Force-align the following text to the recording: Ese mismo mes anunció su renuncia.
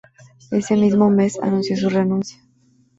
Ese 0.49 0.75
mismo 0.77 1.11
mes 1.11 1.37
anunció 1.43 1.77
su 1.77 1.87
renuncia. 1.87 2.41